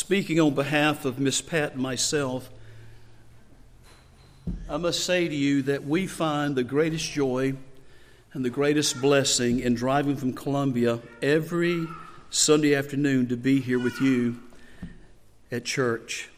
[0.00, 2.48] speaking on behalf of Miss Pat and myself,
[4.66, 7.52] I must say to you that we find the greatest joy
[8.32, 11.86] and the greatest blessing in driving from Columbia every
[12.30, 14.40] Sunday afternoon to be here with you
[15.52, 16.30] at church.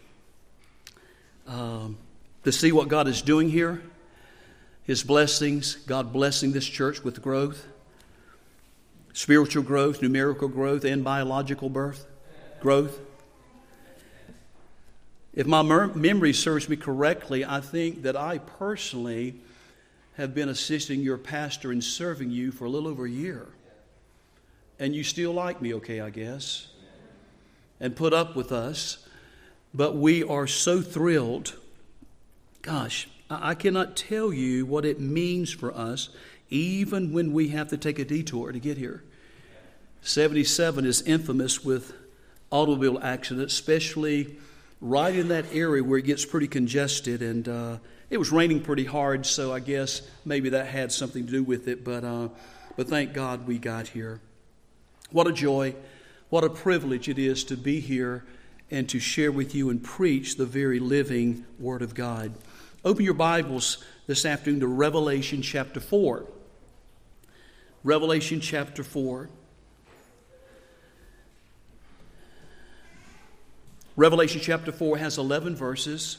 [1.46, 1.98] Um,
[2.42, 3.80] to see what God is doing here,
[4.82, 7.64] His blessings, God blessing this church with growth,
[9.12, 12.06] spiritual growth, numerical growth, and biological birth,
[12.60, 12.98] growth.
[15.34, 19.36] If my memory serves me correctly, I think that I personally
[20.18, 23.46] have been assisting your pastor in serving you for a little over a year.
[24.78, 26.68] And you still like me, okay, I guess,
[27.80, 29.06] and put up with us.
[29.72, 31.56] But we are so thrilled.
[32.60, 36.10] Gosh, I cannot tell you what it means for us,
[36.50, 39.02] even when we have to take a detour to get here.
[40.02, 41.94] 77 is infamous with
[42.50, 44.36] automobile accidents, especially
[44.82, 47.22] right in that area where it gets pretty congested.
[47.22, 47.78] And uh,
[48.10, 51.68] it was raining pretty hard, so I guess maybe that had something to do with
[51.68, 51.84] it.
[51.84, 52.28] But, uh,
[52.76, 54.20] but thank God we got here.
[55.10, 55.76] What a joy,
[56.28, 58.24] what a privilege it is to be here
[58.70, 62.32] and to share with you and preach the very living Word of God.
[62.84, 66.26] Open your Bibles this afternoon to Revelation chapter 4.
[67.84, 69.28] Revelation chapter 4.
[73.94, 76.18] Revelation chapter 4 has 11 verses.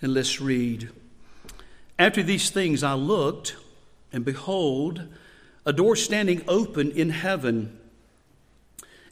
[0.00, 0.90] And let's read.
[1.98, 3.56] After these things I looked,
[4.12, 5.08] and behold,
[5.66, 7.78] a door standing open in heaven.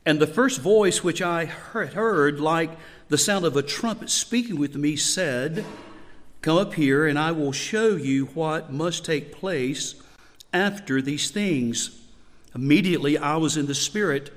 [0.06, 2.70] And the first voice which I heard, like
[3.08, 5.64] the sound of a trumpet speaking with me, said,
[6.40, 9.96] Come up here, and I will show you what must take place
[10.52, 12.00] after these things.
[12.54, 14.32] Immediately I was in the Spirit,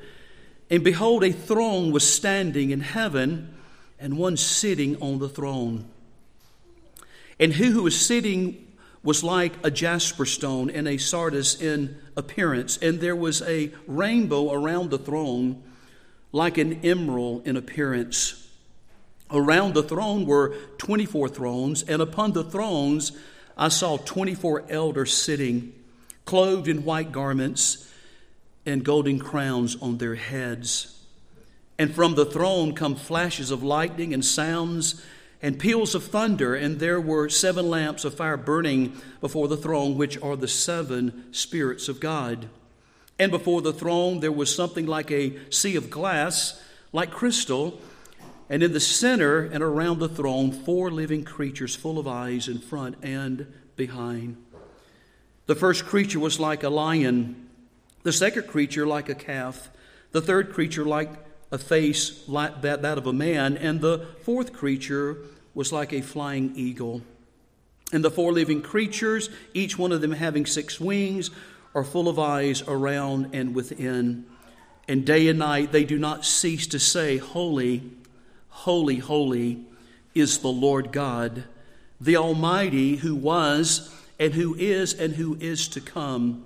[0.74, 3.54] and behold, a throne was standing in heaven,
[4.00, 5.86] and one sitting on the throne.
[7.40, 8.74] And he who was sitting
[9.04, 14.52] was like a jasper stone and a sardius in appearance, and there was a rainbow
[14.52, 15.62] around the throne,
[16.32, 18.50] like an emerald in appearance.
[19.30, 23.12] Around the throne were 24 thrones, and upon the thrones
[23.56, 25.72] I saw 24 elders sitting,
[26.26, 27.88] clothed in white garments
[28.66, 31.02] and golden crowns on their heads.
[31.78, 35.04] And from the throne come flashes of lightning and sounds
[35.42, 39.98] and peals of thunder, and there were seven lamps of fire burning before the throne,
[39.98, 42.48] which are the seven spirits of God.
[43.20, 46.62] And before the throne there was something like a sea of glass,
[46.94, 47.82] like crystal,
[48.50, 52.60] and in the center and around the throne, four living creatures full of eyes in
[52.60, 54.38] front and behind.
[55.48, 57.50] The first creature was like a lion,
[58.04, 59.70] the second creature like a calf,
[60.12, 61.10] the third creature like
[61.52, 65.18] a face like that, that of a man, and the fourth creature
[65.54, 67.02] was like a flying eagle.
[67.92, 71.30] And the four living creatures, each one of them having six wings,
[71.76, 74.26] are full of eyes around and within.
[74.88, 77.84] And day and night they do not cease to say, Holy,
[78.50, 79.64] holy, holy
[80.14, 81.44] is the Lord God,
[82.02, 86.46] the Almighty, who was and who is and who is to come.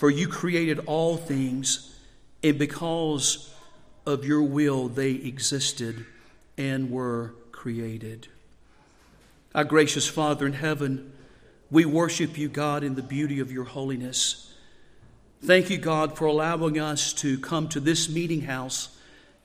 [0.00, 1.94] For you created all things,
[2.42, 3.54] and because
[4.06, 6.06] of your will they existed
[6.56, 8.28] and were created.
[9.54, 11.12] Our gracious Father in heaven,
[11.70, 14.54] we worship you, God, in the beauty of your holiness.
[15.44, 18.96] Thank you, God, for allowing us to come to this meeting house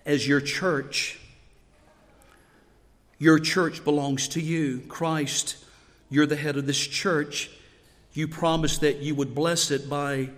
[0.06, 1.20] as your church.
[3.18, 4.84] Your church belongs to you.
[4.88, 5.58] Christ,
[6.10, 7.50] you're the head of this church.
[8.14, 10.30] You promised that you would bless it by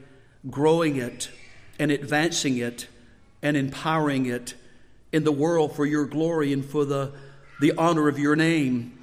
[0.49, 1.29] growing it
[1.79, 2.87] and advancing it
[3.41, 4.55] and empowering it
[5.11, 7.11] in the world for your glory and for the,
[7.59, 8.97] the honor of your name,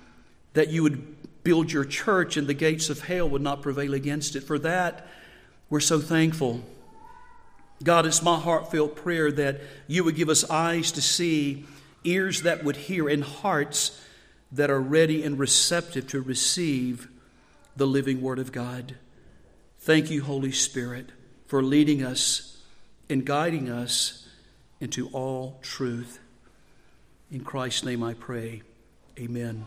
[0.53, 4.37] that you would build your church and the gates of hell would not prevail against
[4.37, 4.43] it.
[4.43, 5.07] For that,
[5.71, 6.63] we're so thankful.
[7.83, 11.65] God, it's my heartfelt prayer that you would give us eyes to see,
[12.05, 14.01] ears that would hear, and hearts
[14.53, 17.09] that are ready and receptive to receive
[17.77, 18.97] the living Word of God.
[19.81, 21.11] Thank you, Holy Spirit,
[21.47, 22.63] for leading us
[23.09, 24.29] and guiding us
[24.81, 26.19] into all truth.
[27.31, 28.63] In Christ's name I pray.
[29.19, 29.67] Amen.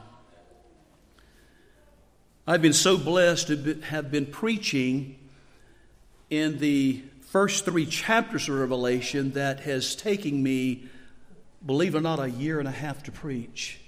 [2.45, 5.19] I've been so blessed to have been preaching
[6.29, 10.85] in the first three chapters of Revelation that has taken me,
[11.65, 13.79] believe it or not, a year and a half to preach.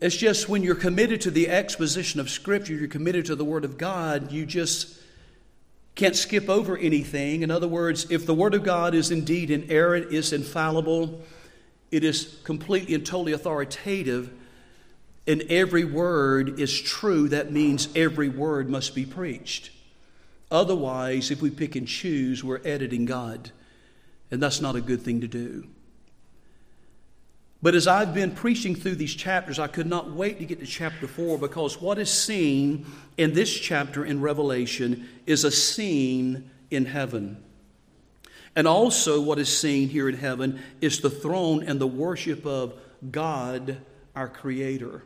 [0.00, 3.64] It's just when you're committed to the exposition of Scripture, you're committed to the Word
[3.64, 4.98] of God, you just
[5.94, 7.42] can't skip over anything.
[7.42, 11.20] In other words, if the Word of God is indeed inerrant, is infallible,
[11.90, 14.32] it is completely and totally authoritative,
[15.26, 19.70] and every word is true, that means every word must be preached.
[20.50, 23.50] Otherwise, if we pick and choose, we're editing God,
[24.30, 25.68] and that's not a good thing to do.
[27.62, 30.66] But as I've been preaching through these chapters, I could not wait to get to
[30.66, 32.86] chapter 4 because what is seen
[33.18, 37.42] in this chapter in Revelation is a scene in heaven.
[38.56, 42.74] And also, what is seen here in heaven is the throne and the worship of
[43.10, 43.78] God,
[44.16, 45.04] our Creator.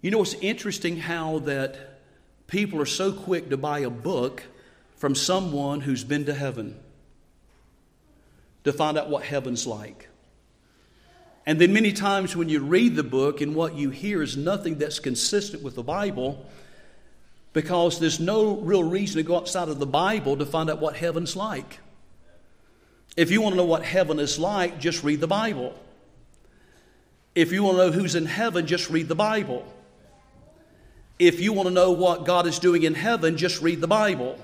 [0.00, 2.00] You know, it's interesting how that
[2.46, 4.44] people are so quick to buy a book
[4.96, 6.78] from someone who's been to heaven
[8.64, 10.07] to find out what heaven's like.
[11.48, 14.76] And then many times when you read the book and what you hear is nothing
[14.76, 16.44] that's consistent with the Bible
[17.54, 20.94] because there's no real reason to go outside of the Bible to find out what
[20.94, 21.78] heaven's like.
[23.16, 25.74] If you want to know what heaven is like, just read the Bible.
[27.34, 29.64] If you want to know who's in heaven, just read the Bible.
[31.18, 34.38] If you want to know what God is doing in heaven, just read the Bible.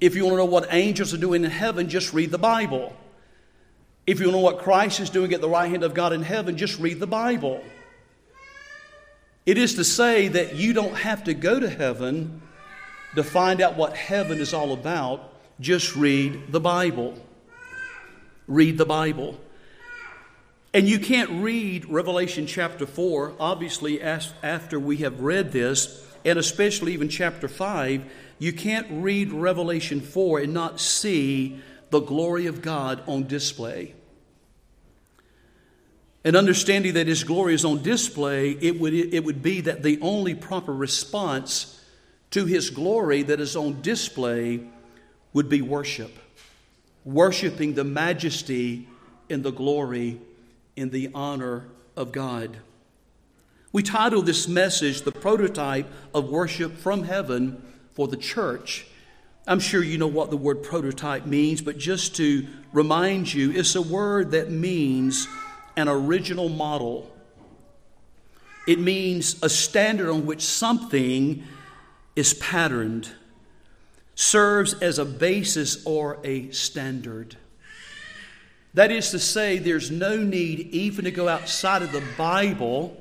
[0.00, 2.92] If you want to know what angels are doing in heaven, just read the Bible.
[4.06, 6.56] If you know what Christ is doing at the right hand of God in heaven,
[6.56, 7.62] just read the Bible.
[9.44, 12.40] It is to say that you don't have to go to heaven
[13.16, 15.32] to find out what heaven is all about.
[15.58, 17.14] Just read the Bible.
[18.46, 19.40] Read the Bible.
[20.72, 26.92] And you can't read Revelation chapter 4, obviously, after we have read this, and especially
[26.92, 28.04] even chapter 5.
[28.38, 31.60] You can't read Revelation 4 and not see
[31.90, 33.94] the glory of God on display.
[36.26, 40.00] And understanding that His glory is on display, it would, it would be that the
[40.00, 41.80] only proper response
[42.32, 44.66] to His glory that is on display
[45.32, 46.10] would be worship.
[47.04, 48.88] Worshiping the majesty
[49.30, 50.20] and the glory
[50.76, 52.56] and the honor of God.
[53.70, 57.62] We title this message The Prototype of Worship from Heaven
[57.92, 58.88] for the Church.
[59.46, 63.76] I'm sure you know what the word prototype means, but just to remind you, it's
[63.76, 65.28] a word that means
[65.76, 67.10] an original model.
[68.66, 71.44] It means a standard on which something
[72.16, 73.10] is patterned,
[74.14, 77.36] serves as a basis or a standard.
[78.74, 82.96] That is to say, there's no need even to go outside of the Bible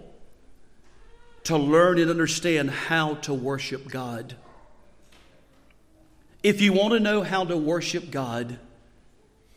[1.45, 4.35] to learn and understand how to worship God.
[6.43, 8.59] If you want to know how to worship God,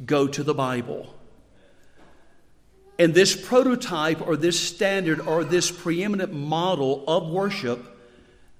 [0.04, 1.14] go to the Bible.
[2.98, 7.84] And this prototype or this standard or this preeminent model of worship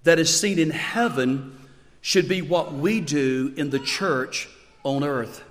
[0.04, 1.58] that is seen in heaven
[2.00, 4.48] should be what we do in the church
[4.84, 5.42] on earth.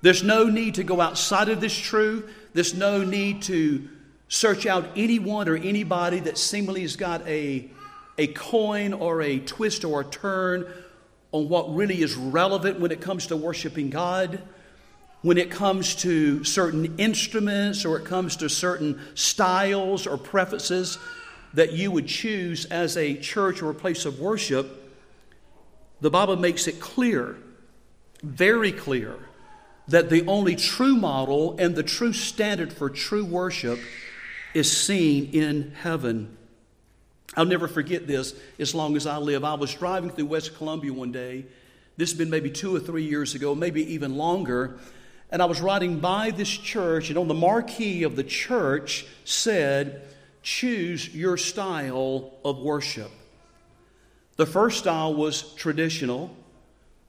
[0.00, 2.30] There's no need to go outside of this truth.
[2.54, 3.88] There's no need to
[4.28, 7.68] search out anyone or anybody that seemingly has got a,
[8.18, 10.66] a coin or a twist or a turn
[11.32, 14.40] on what really is relevant when it comes to worshiping God,
[15.22, 20.98] when it comes to certain instruments or it comes to certain styles or prefaces
[21.54, 24.94] that you would choose as a church or a place of worship.
[26.00, 27.36] The Bible makes it clear,
[28.22, 29.16] very clear,
[29.88, 33.78] that the only true model and the true standard for true worship
[34.52, 36.36] is seen in heaven.
[37.36, 39.44] I'll never forget this as long as I live.
[39.44, 41.44] I was driving through West Columbia one day.
[41.96, 44.78] This has been maybe two or three years ago, maybe even longer.
[45.30, 50.02] And I was riding by this church, and on the marquee of the church said,
[50.42, 53.10] Choose your style of worship.
[54.36, 56.34] The first style was traditional,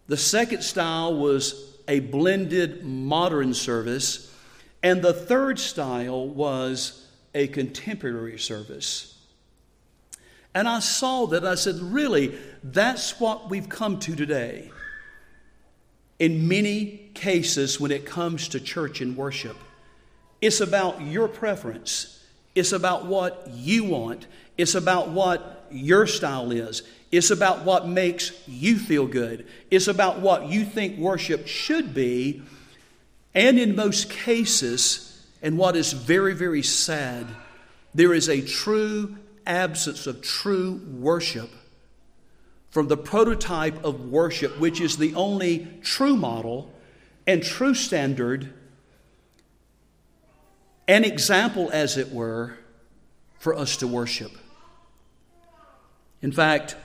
[0.07, 4.33] the second style was a blended modern service,
[4.81, 7.05] and the third style was
[7.36, 9.17] a contemporary service.
[10.55, 11.45] And I saw that.
[11.45, 14.71] I said, really, that's what we've come to today.
[16.19, 19.57] In many cases, when it comes to church and worship,
[20.41, 22.24] it's about your preference.
[22.55, 24.25] It's about what you want.
[24.57, 26.81] It's about what your style is.
[27.12, 29.45] It's about what makes you feel good.
[29.69, 32.41] It's about what you think worship should be.
[33.33, 37.27] And in most cases, and what is very, very sad,
[37.93, 41.50] there is a true absence of true worship
[42.77, 46.72] from the prototype of worship, which is the only true model
[47.25, 48.53] and true standard,
[50.88, 52.55] an example, as it were,
[53.39, 54.31] for us to worship.
[56.22, 56.75] In fact,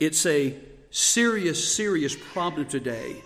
[0.00, 0.56] it's a
[0.90, 3.16] serious, serious problem today.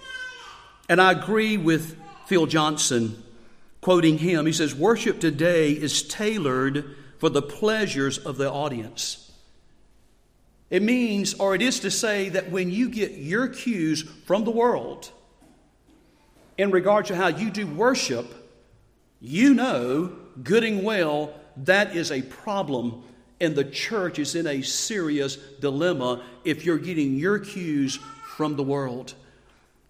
[0.88, 3.22] And I agree with Phil Johnson,
[3.80, 4.44] quoting him.
[4.44, 9.27] He says, Worship today is tailored for the pleasures of the audience.
[10.70, 14.50] It means, or it is to say, that when you get your cues from the
[14.50, 15.10] world
[16.58, 18.34] in regard to how you do worship,
[19.20, 21.34] you know good and well
[21.64, 23.02] that is a problem,
[23.40, 27.98] and the church is in a serious dilemma if you're getting your cues
[28.36, 29.14] from the world.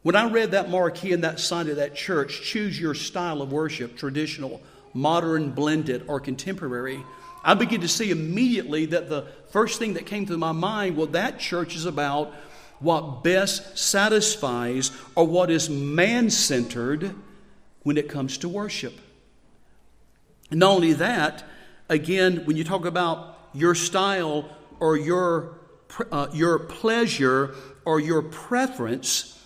[0.02, 3.52] When I read that marquee and that sign of that church, choose your style of
[3.52, 4.62] worship traditional,
[4.94, 7.02] modern, blended, or contemporary.
[7.49, 11.07] I begin to see immediately that the first thing that came to my mind well,
[11.07, 12.35] that church is about
[12.78, 17.14] what best satisfies or what is man centered
[17.85, 18.93] when it comes to worship.
[20.50, 21.43] And not only that,
[21.88, 25.59] again, when you talk about your style or your,
[26.12, 27.55] uh, your pleasure
[27.87, 29.43] or your preference,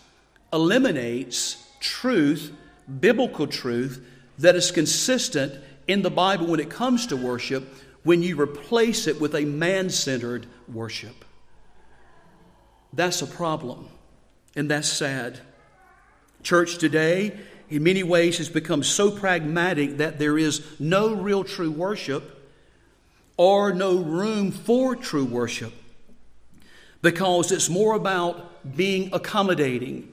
[0.52, 2.50] eliminates truth,
[2.98, 4.04] biblical truth,
[4.38, 5.54] that is consistent
[5.86, 7.72] in the Bible when it comes to worship
[8.04, 11.24] when you replace it with a man centered worship.
[12.92, 13.88] That's a problem,
[14.54, 15.40] and that's sad.
[16.42, 17.38] Church today
[17.70, 22.50] in many ways has become so pragmatic that there is no real true worship
[23.36, 25.72] or no room for true worship
[27.00, 30.12] because it's more about being accommodating.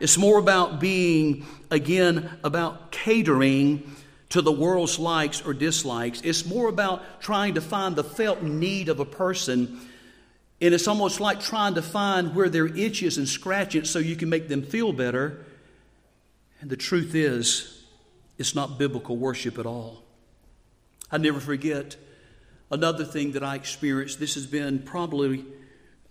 [0.00, 3.94] It's more about being, again, about catering
[4.32, 6.20] to the world's likes or dislikes.
[6.22, 9.80] It's more about trying to find the felt need of a person.
[10.60, 14.28] And it's almost like trying to find where their itches and scratches so you can
[14.28, 15.46] make them feel better
[16.62, 17.82] and the truth is,
[18.38, 20.04] it's not biblical worship at all.
[21.10, 21.96] I never forget
[22.70, 24.20] another thing that I experienced.
[24.20, 25.44] This has been probably,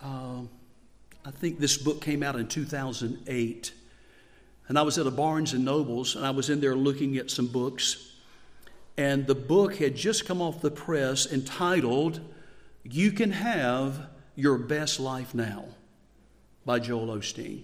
[0.03, 0.41] uh,
[1.25, 3.71] I think this book came out in 2008.
[4.67, 7.31] And I was at a Barnes and Nobles, and I was in there looking at
[7.31, 8.10] some books.
[8.97, 12.19] And the book had just come off the press entitled,
[12.83, 15.65] You Can Have Your Best Life Now
[16.65, 17.63] by Joel Osteen.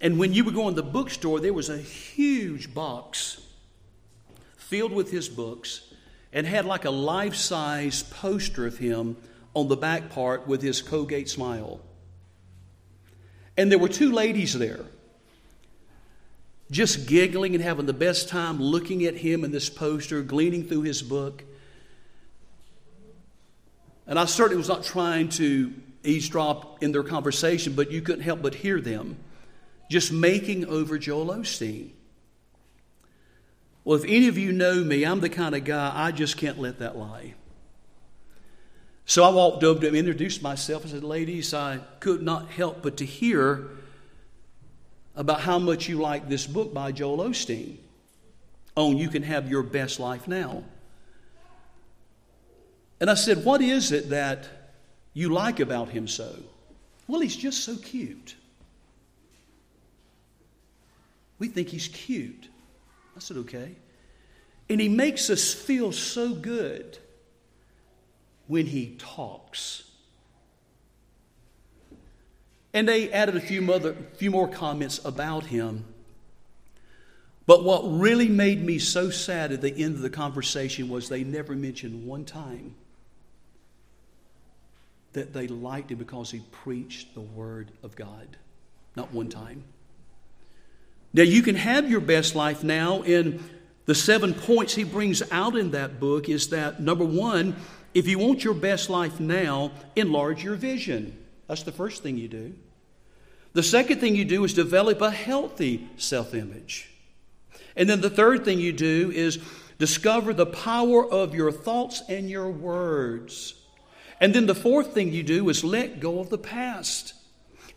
[0.00, 3.40] And when you would go in the bookstore, there was a huge box
[4.56, 5.94] filled with his books
[6.32, 9.16] and had like a life size poster of him
[9.54, 11.80] on the back part with his Colgate smile.
[13.56, 14.84] And there were two ladies there,
[16.70, 20.82] just giggling and having the best time looking at him in this poster, gleaning through
[20.82, 21.44] his book.
[24.06, 25.72] And I certainly was not trying to
[26.04, 29.16] eavesdrop in their conversation, but you couldn't help but hear them
[29.88, 31.90] just making over Joel Osteen.
[33.84, 36.58] Well, if any of you know me, I'm the kind of guy I just can't
[36.58, 37.34] let that lie.
[39.04, 42.82] So I walked over to him, introduced myself, and said, Ladies, I could not help
[42.82, 43.68] but to hear
[45.16, 47.76] about how much you like this book by Joel Osteen
[48.76, 50.62] on You Can Have Your Best Life Now.
[53.00, 54.46] And I said, What is it that
[55.14, 56.36] you like about him so?
[57.08, 58.34] Well, he's just so cute.
[61.38, 62.48] We think he's cute.
[63.16, 63.74] I said, okay.
[64.68, 66.98] And he makes us feel so good
[68.46, 69.84] when he talks.
[72.76, 75.86] And they added a few, other, few more comments about him.
[77.46, 81.24] But what really made me so sad at the end of the conversation was they
[81.24, 82.74] never mentioned one time
[85.14, 88.36] that they liked him because he preached the Word of God.
[88.94, 89.64] Not one time.
[91.14, 93.00] Now, you can have your best life now.
[93.00, 93.42] In
[93.86, 97.56] the seven points he brings out in that book, is that number one,
[97.94, 101.16] if you want your best life now, enlarge your vision.
[101.46, 102.52] That's the first thing you do.
[103.56, 106.90] The second thing you do is develop a healthy self image.
[107.74, 109.38] And then the third thing you do is
[109.78, 113.54] discover the power of your thoughts and your words.
[114.20, 117.14] And then the fourth thing you do is let go of the past.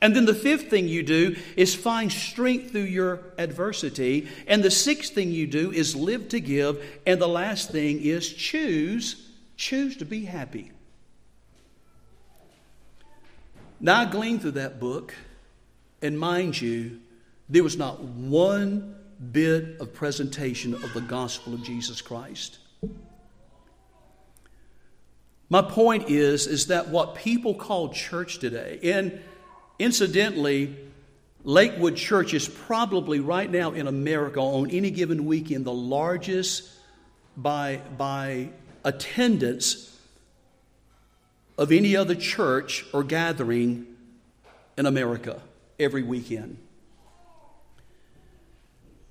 [0.02, 4.28] And then the fifth thing you do is find strength through your adversity.
[4.48, 6.84] And the sixth thing you do is live to give.
[7.08, 10.74] And the last thing is choose, choose to be happy.
[13.80, 15.16] Now, I gleaned through that book,
[16.02, 17.00] and mind you,
[17.50, 18.96] there was not one
[19.32, 22.60] bit of presentation of the gospel of Jesus Christ.
[25.50, 29.20] My point is, is that what people call church today, and
[29.80, 30.76] incidentally,
[31.44, 36.70] Lakewood Church is probably right now in America on any given weekend the largest
[37.36, 38.50] by, by
[38.84, 39.98] attendance
[41.58, 43.88] of any other church or gathering
[44.78, 45.42] in America
[45.80, 46.58] every weekend.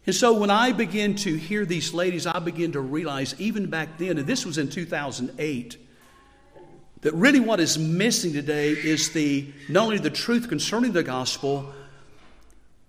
[0.06, 3.98] And so when I begin to hear these ladies, I begin to realize, even back
[3.98, 5.76] then, and this was in 2008,
[7.02, 11.72] that really what is missing today is the not only the truth concerning the gospel,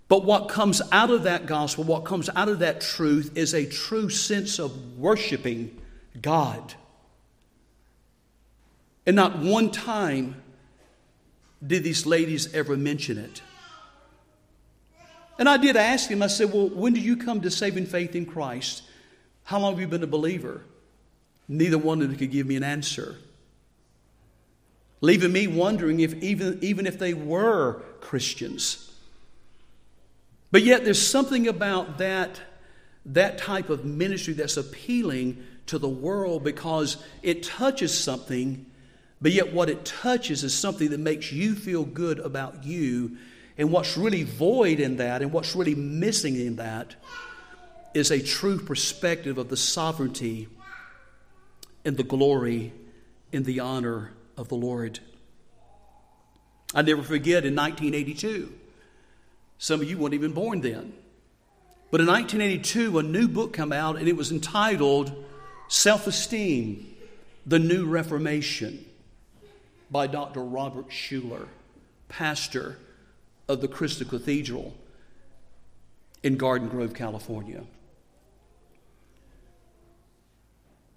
[0.08, 3.66] but what comes out of that gospel, what comes out of that truth, is a
[3.66, 5.80] true sense of worshiping
[6.22, 6.74] God.
[9.06, 10.42] And not one time
[11.66, 13.42] did these ladies ever mention it.
[15.40, 18.14] And I did ask him, I said, Well, when did you come to saving faith
[18.14, 18.84] in Christ?
[19.46, 20.62] How long have you been a believer?
[21.48, 23.16] Neither one of them could give me an answer.
[25.02, 28.94] Leaving me wondering if even, even if they were Christians.
[30.52, 32.42] But yet there's something about that,
[33.06, 38.66] that type of ministry that's appealing to the world because it touches something,
[39.22, 43.18] but yet what it touches is something that makes you feel good about you
[43.60, 46.96] and what's really void in that and what's really missing in that
[47.94, 50.48] is a true perspective of the sovereignty
[51.84, 52.72] and the glory
[53.34, 55.02] and the honor of the Lord.
[56.74, 58.54] I never forget in 1982,
[59.58, 60.94] some of you weren't even born then.
[61.92, 65.26] But in 1982, a new book came out and it was entitled
[65.68, 66.96] Self Esteem
[67.46, 68.86] The New Reformation
[69.92, 70.42] by Dr.
[70.42, 71.48] Robert Schuller,
[72.08, 72.78] pastor
[73.50, 74.74] of the Crystal Cathedral
[76.24, 77.64] in Garden Grove, California.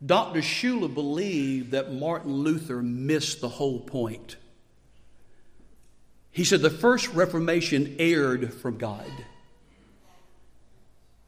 [0.04, 0.40] Dr.
[0.40, 4.36] Schuller believed that Martin Luther missed the whole point.
[6.30, 9.10] He said the first Reformation erred from God.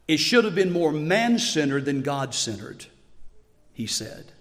[0.07, 2.85] It should have been more man centered than God centered,
[3.73, 4.31] he said.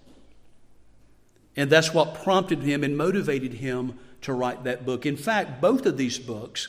[1.57, 5.07] And that's what prompted him and motivated him to write that book.
[5.07, 6.69] In fact, both of these books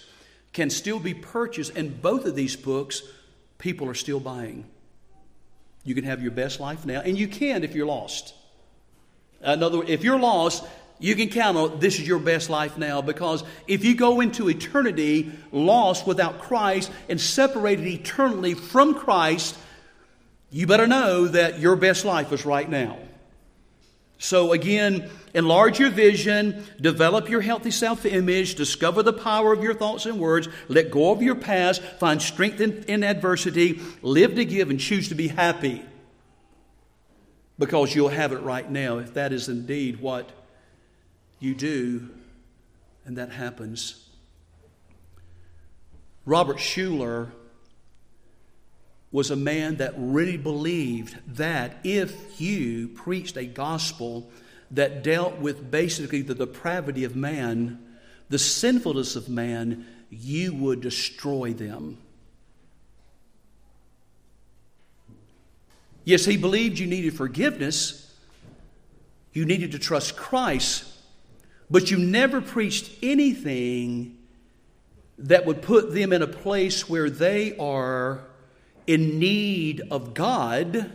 [0.53, 3.01] can still be purchased, and both of these books
[3.57, 4.65] people are still buying.
[5.83, 8.33] You can have your best life now, and you can if you're lost.
[9.41, 10.65] In other words, if you're lost,
[10.99, 14.49] you can count on this is your best life now because if you go into
[14.49, 19.57] eternity lost without Christ and separated eternally from Christ,
[20.51, 22.97] you better know that your best life is right now.
[24.25, 29.75] So, again, enlarge your vision, develop your healthy self image, discover the power of your
[29.75, 34.43] thoughts and words, let go of your past, find strength in, in, adversity, live to
[34.43, 35.85] give, and choose to be happy.
[37.59, 40.27] Because you'll have it right now if that is indeed what
[41.39, 42.09] you do,
[43.05, 44.09] and that happens.
[46.25, 47.29] Robert Schuller
[49.11, 54.29] was a man that really believed that if you preached a gospel
[54.71, 57.79] that dealt with basically the depravity of man,
[58.29, 61.97] the sinfulness of man, you would destroy them.
[66.03, 68.13] Yes, he believed you needed forgiveness,
[69.33, 70.85] you needed to trust Christ,
[71.69, 74.17] but you never preached anything
[75.17, 78.25] that would put them in a place where they are
[78.87, 80.91] in need of God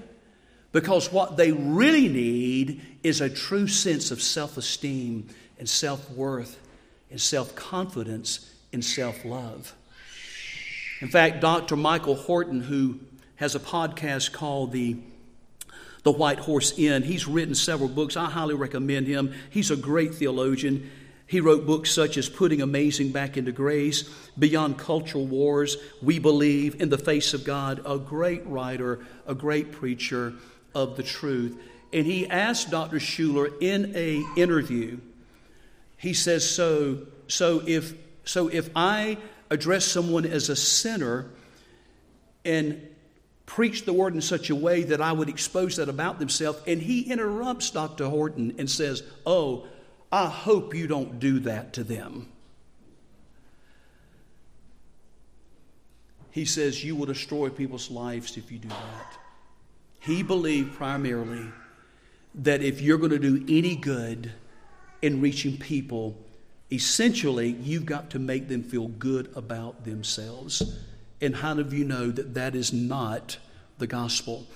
[0.72, 6.58] because what they really need is a true sense of self esteem and self worth
[7.10, 9.74] and self confidence and self love.
[11.00, 11.76] In fact, Dr.
[11.76, 13.00] Michael Horton, who
[13.36, 14.96] has a podcast called the
[16.02, 17.02] the White Horse Inn.
[17.02, 18.16] He's written several books.
[18.16, 19.34] I highly recommend him.
[19.50, 20.90] He's a great theologian.
[21.30, 24.02] He wrote books such as Putting Amazing Back into Grace,
[24.36, 29.70] Beyond Cultural Wars, We Believe, In the Face of God, a great writer, a great
[29.70, 30.32] preacher
[30.74, 31.56] of the truth.
[31.92, 32.96] And he asked Dr.
[32.96, 34.98] Schuller in a interview,
[35.98, 39.16] he says, So, so if so if I
[39.50, 41.30] address someone as a sinner
[42.44, 42.88] and
[43.46, 46.82] preach the word in such a way that I would expose that about themselves, and
[46.82, 48.08] he interrupts Dr.
[48.08, 49.68] Horton and says, Oh,
[50.12, 52.28] I hope you don't do that to them.
[56.30, 59.18] He says, You will destroy people's lives if you do that.
[60.00, 61.44] He believed primarily
[62.34, 64.32] that if you're going to do any good
[65.02, 66.16] in reaching people,
[66.70, 70.78] essentially, you've got to make them feel good about themselves.
[71.20, 73.38] And how do you know that that is not
[73.78, 74.46] the gospel?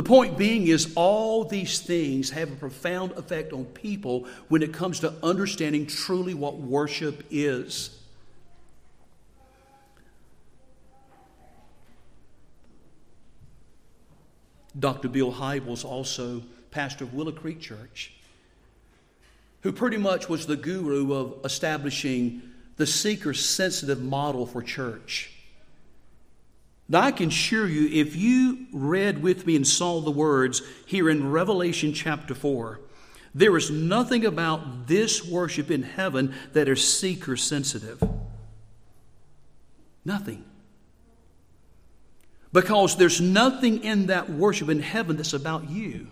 [0.00, 4.72] The point being is, all these things have a profound effect on people when it
[4.72, 8.00] comes to understanding truly what worship is.
[14.78, 15.10] Dr.
[15.10, 18.14] Bill Hybels, also pastor of Willow Creek Church,
[19.60, 22.40] who pretty much was the guru of establishing
[22.78, 25.39] the seeker sensitive model for church.
[26.90, 31.08] Now, I can assure you, if you read with me and saw the words here
[31.08, 32.80] in Revelation chapter 4,
[33.32, 38.02] there is nothing about this worship in heaven that is seeker sensitive.
[40.04, 40.44] Nothing.
[42.52, 46.08] Because there's nothing in that worship in heaven that's about you.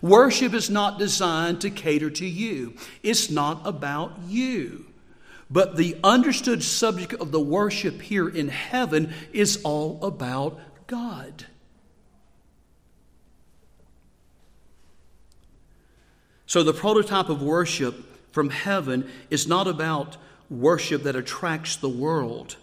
[0.00, 2.72] Worship is not designed to cater to you,
[3.02, 4.86] it's not about you.
[5.54, 11.46] But the understood subject of the worship here in heaven is all about God.
[16.46, 17.94] So, the prototype of worship
[18.32, 20.16] from heaven is not about
[20.50, 22.56] worship that attracts the world.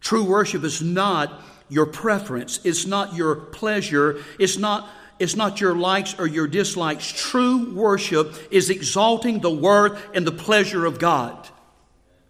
[0.00, 4.88] True worship is not your preference, it's not your pleasure, it's not
[5.20, 7.06] it's not your likes or your dislikes.
[7.06, 11.45] True worship is exalting the worth and the pleasure of God.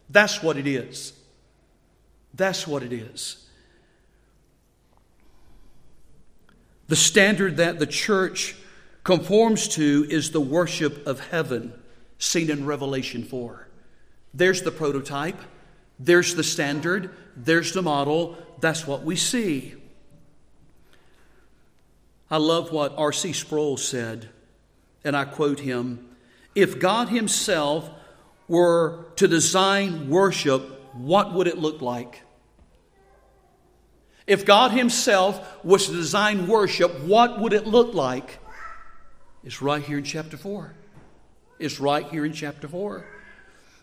[0.08, 1.12] That's what it is.
[2.34, 3.46] That's what it is.
[6.88, 8.54] The standard that the church
[9.02, 11.72] conforms to is the worship of heaven,
[12.18, 13.68] seen in Revelation 4.
[14.34, 15.40] There's the prototype,
[15.98, 18.36] there's the standard, there's the model.
[18.60, 19.74] That's what we see.
[22.30, 23.32] I love what R.C.
[23.32, 24.28] Sproul said,
[25.04, 26.16] and I quote him
[26.54, 27.90] If God Himself
[28.48, 32.22] were to design worship, what would it look like?
[34.26, 38.38] If God Himself was to design worship, what would it look like?
[39.44, 40.74] It's right here in chapter 4.
[41.58, 43.06] It's right here in chapter 4.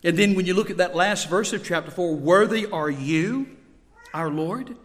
[0.04, 3.47] And then when you look at that last verse of chapter 4, worthy are you,
[4.13, 4.76] our Lord,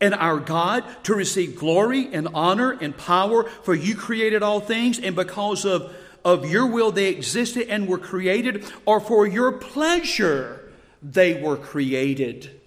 [0.00, 4.98] and our God, to receive glory and honor and power, for you created all things,
[4.98, 10.72] and because of of your will they existed and were created, or for your pleasure
[11.02, 12.60] they were created.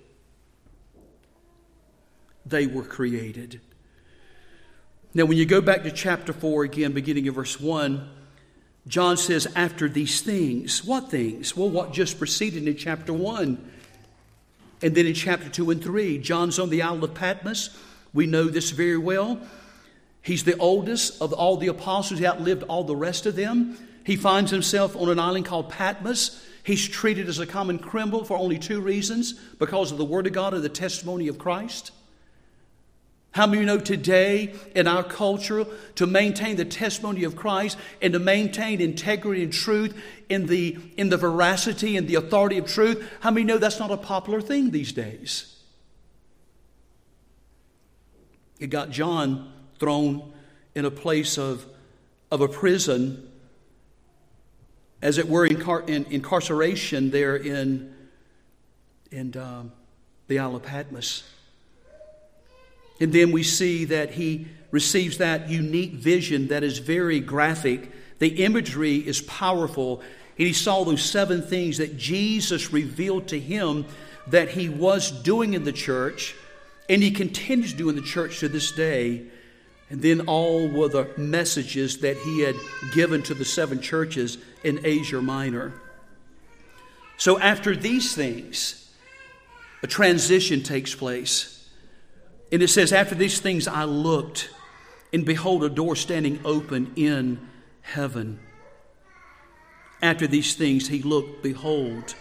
[2.46, 3.62] They were created.
[5.13, 8.10] Now, when you go back to chapter 4 again, beginning of verse 1,
[8.88, 11.56] John says, After these things, what things?
[11.56, 13.72] Well, what just preceded in chapter 1.
[14.82, 17.76] And then in chapter 2 and 3, John's on the Isle of Patmos.
[18.13, 19.39] We know this very well.
[20.25, 22.19] He's the oldest of all the apostles.
[22.19, 23.77] He outlived all the rest of them.
[24.03, 26.43] He finds himself on an island called Patmos.
[26.63, 30.33] He's treated as a common criminal for only two reasons because of the Word of
[30.33, 31.91] God and the testimony of Christ.
[33.33, 38.19] How many know today in our culture to maintain the testimony of Christ and to
[38.19, 39.95] maintain integrity and truth
[40.27, 43.07] in the, in the veracity and the authority of truth?
[43.19, 45.55] How many know that's not a popular thing these days?
[48.59, 50.33] It got John thrown
[50.73, 51.65] in a place of,
[52.31, 53.29] of a prison,
[55.01, 57.93] as it were, incar- in, incarceration there in,
[59.11, 59.71] in um,
[60.27, 61.23] the Isle of Patmos.
[62.99, 67.91] And then we see that he receives that unique vision that is very graphic.
[68.19, 70.01] The imagery is powerful.
[70.38, 73.85] And he saw those seven things that Jesus revealed to him
[74.27, 76.35] that he was doing in the church,
[76.89, 79.25] and he continues to do in the church to this day.
[79.89, 82.56] And then all were the messages that he had
[82.93, 85.74] given to the seven churches in Asia Minor.
[87.17, 88.91] So after these things,
[89.84, 91.69] a transition takes place.
[92.52, 94.50] And it says, After these things I looked,
[95.13, 97.39] and behold, a door standing open in
[97.82, 98.39] heaven.
[100.02, 102.15] After these things he looked, behold.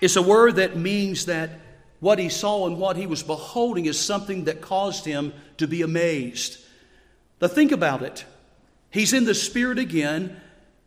[0.00, 1.60] It's a word that means that
[2.00, 5.82] what he saw and what he was beholding is something that caused him to be
[5.82, 6.58] amazed.
[7.48, 8.24] Think about it.
[8.90, 10.40] He's in the Spirit again.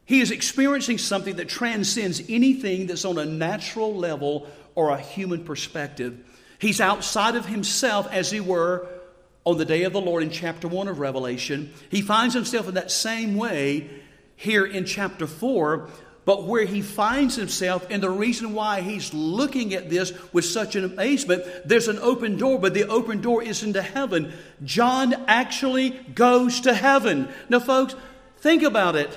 [0.06, 5.44] He is experiencing something that transcends anything that's on a natural level or a human
[5.44, 6.24] perspective.
[6.60, 8.88] He's outside of himself, as he were
[9.44, 11.74] on the day of the Lord in chapter 1 of Revelation.
[11.90, 13.90] He finds himself in that same way
[14.36, 15.90] here in chapter 4
[16.26, 20.76] but where he finds himself, and the reason why he's looking at this with such
[20.76, 24.34] an amazement, there's an open door, but the open door is into heaven.
[24.64, 27.30] John actually goes to heaven.
[27.48, 27.96] Now, folks,
[28.40, 29.16] think about it.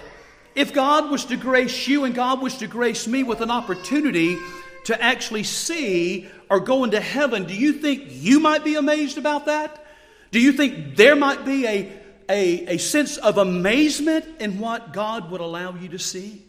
[0.54, 4.36] If God was to grace you and God was to grace me with an opportunity
[4.84, 9.46] to actually see or go into heaven, do you think you might be amazed about
[9.46, 9.86] that?
[10.30, 11.92] Do you think there might be a,
[12.28, 16.47] a, a sense of amazement in what God would allow you to see?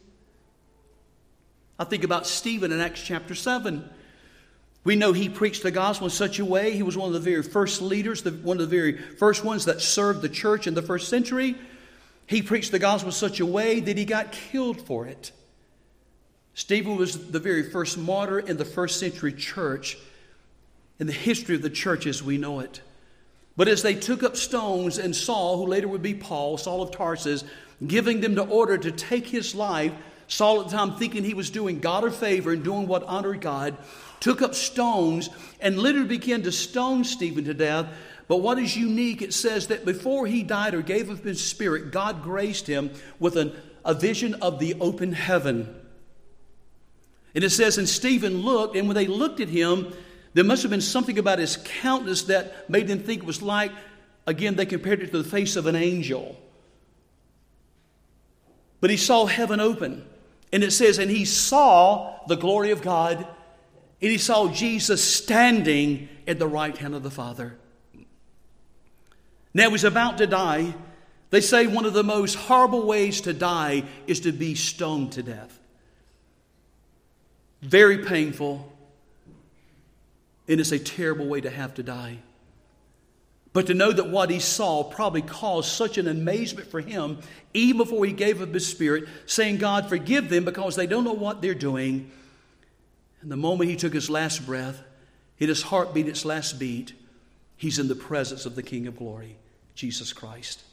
[1.80, 3.90] I think about Stephen in Acts chapter 7.
[4.84, 6.72] We know he preached the gospel in such a way.
[6.72, 9.64] He was one of the very first leaders, the, one of the very first ones
[9.66, 11.56] that served the church in the first century.
[12.28, 15.32] He preached the gospel in such a way that he got killed for it.
[16.54, 19.98] Stephen was the very first martyr in the first century church,
[21.00, 22.82] in the history of the church as we know it.
[23.56, 26.92] But as they took up stones and Saul, who later would be Paul, Saul of
[26.92, 27.46] Tarsus,
[27.86, 29.94] giving them the order to take his life,
[30.30, 33.42] Saul at the time thinking he was doing God a favor and doing what honored
[33.42, 33.76] God,
[34.20, 37.88] took up stones and literally began to stone Stephen to death.
[38.28, 41.92] But what is unique, it says that before he died or gave up his spirit,
[41.92, 45.76] God graced him with an, a vision of the open heaven.
[47.34, 49.92] And it says, and Stephen looked, and when they looked at him,
[50.36, 53.72] there must have been something about his countenance that made them think it was like,
[54.28, 56.40] again, they compared it to the face of an angel.
[58.80, 60.06] But he saw heaven open.
[60.52, 66.10] And it says, and he saw the glory of God, and he saw Jesus standing
[66.28, 67.58] at the right hand of the Father.
[69.54, 70.74] Now he's about to die.
[71.32, 75.24] They say one of the most horrible ways to die is to be stoned to
[75.24, 75.60] death.
[77.62, 78.72] Very painful,
[80.48, 82.20] and it's a terrible way to have to die.
[83.52, 87.18] But to know that what he saw probably caused such an amazement for him,
[87.54, 91.14] even before he gave up his spirit, saying, God, forgive them because they don't know
[91.14, 92.12] what they're doing.
[93.22, 94.82] And the moment he took his last breath,
[95.36, 96.94] hit his heart beat its last beat,
[97.58, 99.38] he's in the presence of the King of glory,
[99.74, 100.64] Jesus Christ.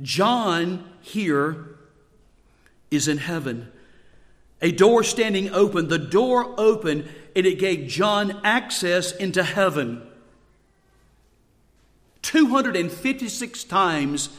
[0.00, 1.66] John here
[2.90, 3.70] is in heaven.
[4.62, 5.88] A door standing open.
[5.88, 10.06] The door opened, and it gave John access into heaven.
[12.22, 14.30] 256 times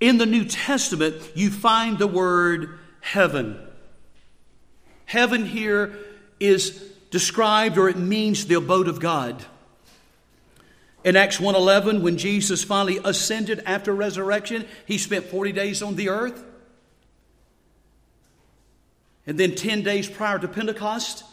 [0.00, 3.58] in the New Testament, you find the word heaven.
[5.06, 5.98] Heaven here
[6.40, 6.70] is
[7.10, 9.44] described or it means the abode of God.
[11.04, 16.08] In Acts 1:11 when Jesus finally ascended after resurrection, he spent 40 days on the
[16.08, 16.42] earth.
[19.26, 21.24] And then 10 days prior to Pentecost,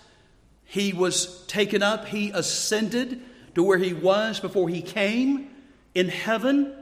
[0.65, 3.21] he was taken up, he ascended
[3.56, 5.51] to where he was before he came
[5.93, 6.73] in heaven,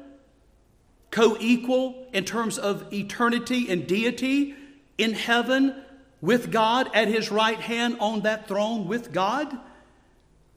[1.11, 4.55] co equal in terms of eternity and deity
[4.97, 5.75] in heaven
[6.21, 9.57] with God at his right hand on that throne with God.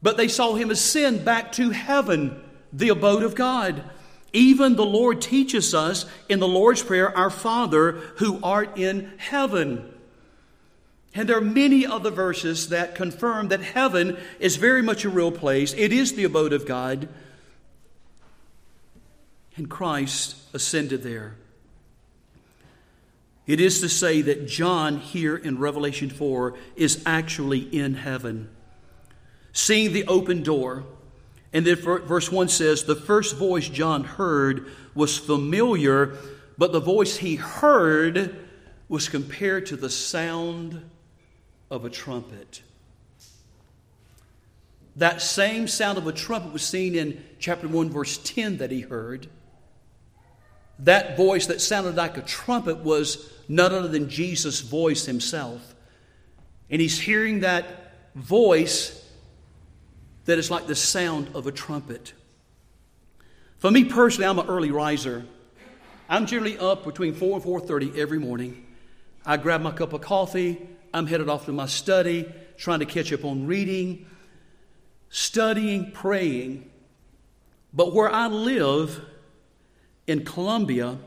[0.03, 3.85] But they saw him ascend back to heaven, the abode of God.
[4.33, 9.93] Even the Lord teaches us in the Lord's Prayer, Our Father who art in heaven.
[11.15, 15.31] And there are many other verses that confirm that heaven is very much a real
[15.31, 15.75] place.
[15.75, 17.09] It is the abode of God.
[19.57, 21.37] And Christ ascended there.
[23.47, 28.49] It is to say that John here in Revelation 4 is actually in heaven,
[29.53, 30.85] seeing the open door.
[31.53, 36.17] And then verse 1 says, The first voice John heard was familiar,
[36.57, 38.37] but the voice he heard
[38.89, 40.89] was compared to the sound
[41.71, 42.63] of a trumpet.
[44.97, 48.83] That same sound of a trumpet was seen in chapter 1, verse 10 that he
[48.83, 49.27] heard
[50.81, 55.75] that voice that sounded like a trumpet was none other than Jesus' voice himself.
[56.71, 58.99] And he's hearing that voice
[60.25, 62.13] that is like the sound of a trumpet.
[63.59, 65.25] For me personally, I'm an early riser.
[66.09, 68.67] I'm generally up between 4 and 4:30 every morning.
[69.25, 73.13] I grab my cup of coffee, I'm headed off to my study, trying to catch
[73.13, 74.07] up on reading,
[75.09, 76.71] studying, praying.
[77.73, 79.01] But where I live,
[80.07, 80.99] in Columbia,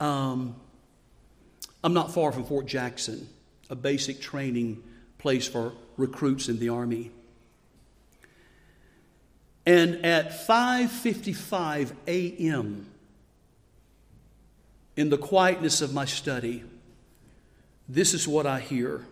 [0.00, 0.56] um,
[1.84, 3.28] I'm not far from Fort Jackson,
[3.70, 4.82] a basic training
[5.18, 7.10] place for recruits in the Army.
[9.64, 12.86] And at 5:55 a.m.
[14.96, 16.64] in the quietness of my study,
[17.88, 19.06] this is what I hear.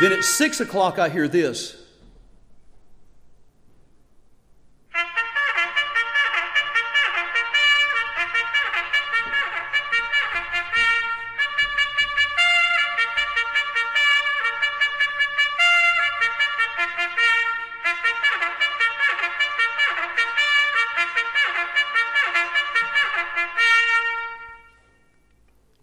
[0.00, 1.79] Then at six o'clock, I hear this.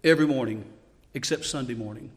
[0.10, 0.64] Every morning
[1.14, 2.12] except Sunday morning.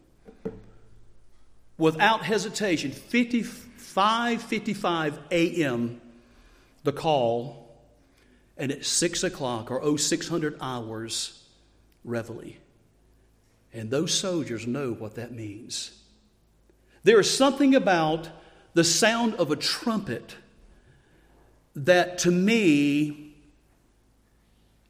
[1.77, 6.01] Without hesitation, 55 55 a.m.,
[6.83, 7.75] the call,
[8.57, 11.43] and at 6 o'clock or 0600 hours,
[12.03, 12.53] reveille.
[13.73, 15.91] And those soldiers know what that means.
[17.03, 18.29] There is something about
[18.73, 20.35] the sound of a trumpet
[21.75, 23.30] that to me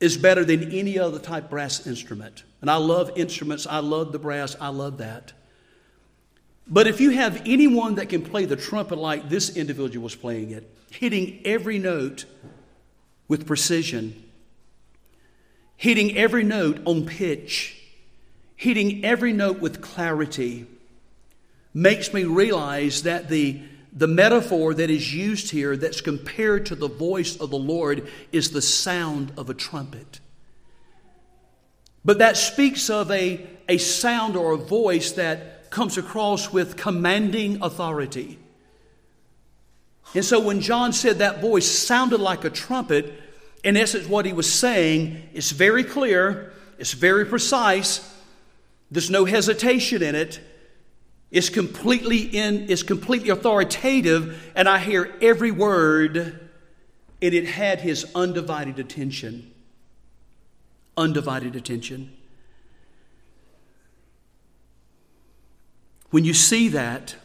[0.01, 2.43] is better than any other type brass instrument.
[2.59, 5.31] And I love instruments, I love the brass, I love that.
[6.67, 10.51] But if you have anyone that can play the trumpet like this individual was playing
[10.51, 12.25] it, hitting every note
[13.27, 14.23] with precision,
[15.77, 17.77] hitting every note on pitch,
[18.55, 20.65] hitting every note with clarity,
[21.73, 23.61] makes me realize that the
[23.93, 28.51] the metaphor that is used here, that's compared to the voice of the Lord, is
[28.51, 30.19] the sound of a trumpet.
[32.04, 37.62] But that speaks of a, a sound or a voice that comes across with commanding
[37.62, 38.39] authority.
[40.13, 43.13] And so when John said that voice sounded like a trumpet,
[43.63, 48.08] in essence, what he was saying is very clear, it's very precise,
[48.89, 50.39] there's no hesitation in it
[51.31, 56.41] is completely in is completely authoritative and i hear every word
[57.21, 59.51] and it had his undivided attention.
[60.97, 62.11] Undivided attention.
[66.09, 67.15] When you see that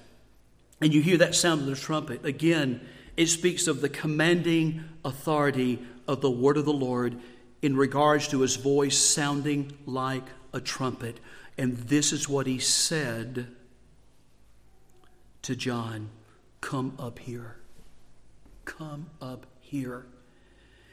[0.81, 2.81] and you hear that sound of the trumpet again
[3.17, 7.19] it speaks of the commanding authority of the word of the lord
[7.63, 11.19] in regards to his voice sounding like a trumpet.
[11.57, 13.49] And this is what he said
[15.47, 16.11] to John,
[16.61, 17.55] Come up here.
[18.65, 20.07] Come up here.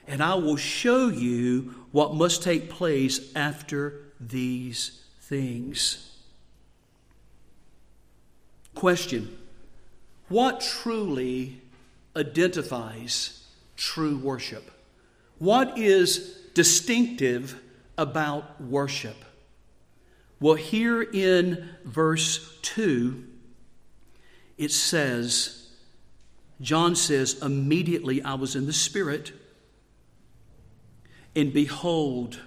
[0.08, 6.16] And I will show you what must take place after these things.
[8.76, 9.36] Question
[10.30, 11.62] What truly
[12.16, 14.70] identifies true worship?
[15.40, 17.60] What is distinctive
[17.98, 19.26] about worship?
[20.40, 23.30] Well, here in verse 2,
[24.64, 25.68] it says,
[26.62, 29.32] John says, immediately I was in the Spirit,
[31.36, 32.40] and behold,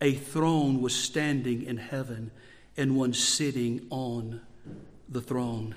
[0.00, 2.30] a throne was standing in heaven,
[2.76, 4.40] and one sitting on
[5.08, 5.74] the throne.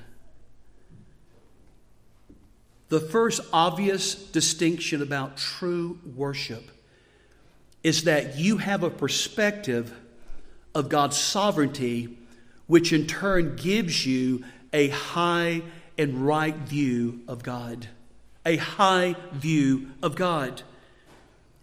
[2.90, 6.72] The first obvious distinction about true worship
[7.84, 9.94] is that you have a perspective
[10.74, 12.18] of God's sovereignty,
[12.66, 15.62] which in turn gives you a high
[15.98, 17.88] and right view of God.
[18.46, 20.62] A high view of God.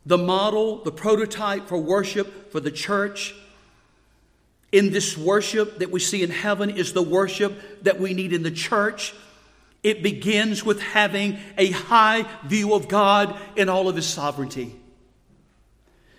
[0.07, 3.35] The model, the prototype for worship for the church
[4.71, 8.43] in this worship that we see in heaven is the worship that we need in
[8.43, 9.15] the church.
[9.85, 14.75] It begins with having a high view of God in all of His sovereignty.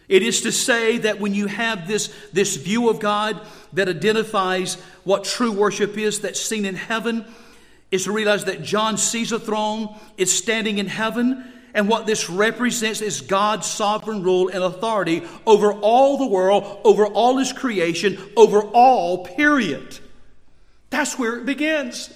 [0.08, 3.41] It is to say that when you have this, this view of God
[3.73, 7.25] that identifies what true worship is that's seen in heaven,
[7.95, 12.29] is to realize that John sees a throne, it's standing in heaven, and what this
[12.29, 18.17] represents is God's sovereign rule and authority over all the world, over all His creation,
[18.38, 19.99] over all, period.
[20.89, 22.13] That's where it begins.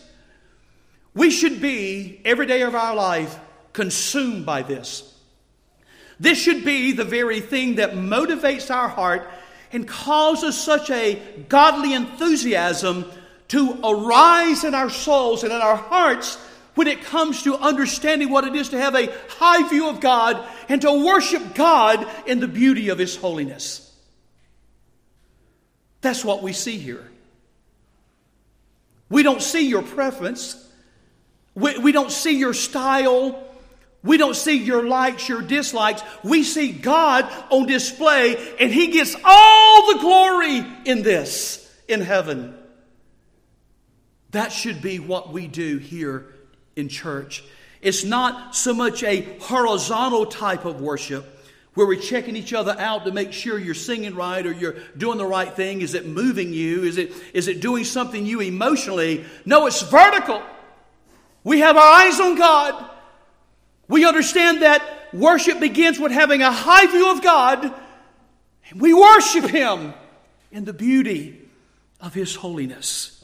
[1.13, 3.38] We should be, every day of our life,
[3.74, 5.13] consumed by this.
[6.20, 9.30] This should be the very thing that motivates our heart
[9.72, 13.12] and causes such a godly enthusiasm
[13.50, 16.38] to arise in our souls and in our hearts
[16.76, 20.48] when it comes to understanding what it is to have a high view of God
[20.70, 23.86] and to worship God in the beauty of His holiness.
[26.02, 27.06] That's what we see here.
[29.10, 30.56] We don't see your preference.
[31.56, 33.44] We, we don't see your style.
[34.04, 36.04] We don't see your likes, your dislikes.
[36.23, 42.59] We see God on display, and He gets all the glory in this in heaven.
[44.32, 46.34] That should be what we do here
[46.75, 47.44] in church.
[47.82, 51.38] It's not so much a horizontal type of worship
[51.73, 55.17] where we're checking each other out to make sure you're singing right or you're doing
[55.17, 55.82] the right thing.
[55.82, 56.84] Is it moving you?
[56.84, 59.23] Is it, is it doing something you emotionally?
[59.46, 60.44] No, it's vertical.
[61.44, 62.90] We have our eyes on God.
[63.88, 67.73] We understand that worship begins with having a high view of God,
[68.69, 69.94] and we worship Him
[70.52, 71.50] in the beauty
[72.02, 73.19] of His holiness.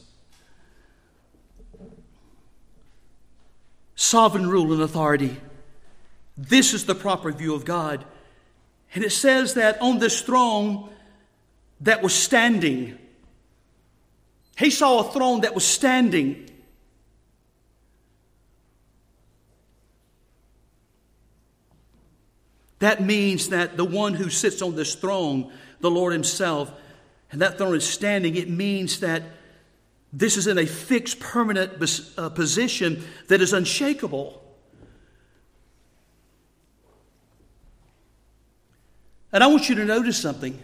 [3.96, 5.38] Sovereign rule and authority.
[6.36, 8.04] This is the proper view of God.
[8.94, 10.90] And it says that on this throne
[11.80, 12.98] that was standing.
[14.56, 16.48] He saw a throne that was standing.
[22.78, 26.70] That means that the one who sits on this throne, the Lord Himself,
[27.32, 29.22] and that throne is standing, it means that
[30.16, 31.72] this is in a fixed, permanent
[32.16, 34.42] uh, position that is unshakable.
[39.30, 40.58] And I want you to notice something.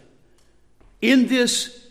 [1.03, 1.87] In this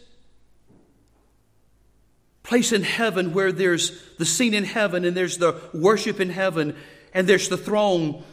[2.41, 6.76] place in heaven where there's the scene in heaven and there's the worship in heaven
[7.14, 8.24] and there's the throne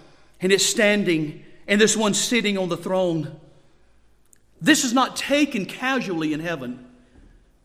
[0.41, 3.39] and it's standing and this one sitting on the throne.
[4.59, 6.88] This is not taken casually in heaven.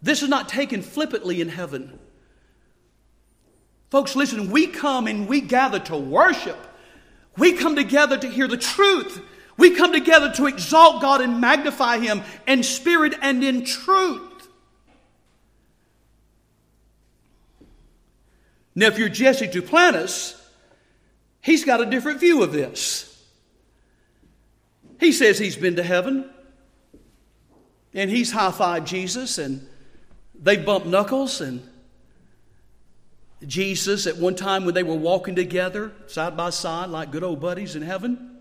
[0.03, 1.97] This is not taken flippantly in heaven.
[3.89, 6.57] Folks, listen, we come and we gather to worship.
[7.37, 9.21] We come together to hear the truth.
[9.55, 14.49] We come together to exalt God and magnify Him in spirit and in truth.
[18.75, 20.37] Now, if you're Jesse Duplantis,
[21.39, 23.09] he's got a different view of this.
[24.99, 26.29] He says he's been to heaven
[27.93, 29.67] and he's high fived Jesus and
[30.39, 31.67] they bumped knuckles and
[33.45, 37.39] Jesus at one time when they were walking together side by side like good old
[37.39, 38.37] buddies in heaven.